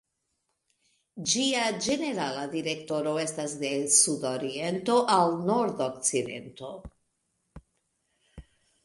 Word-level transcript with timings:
Ĝia 1.33 1.65
ĝenerala 1.87 2.45
direkto 2.53 3.11
estas 3.23 3.53
de 3.65 3.71
sud-oriento 3.97 4.95
al 5.17 5.37
nord-okcidento. 5.51 6.73